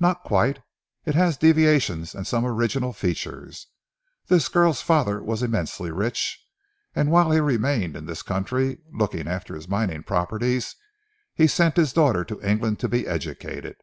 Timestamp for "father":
4.80-5.22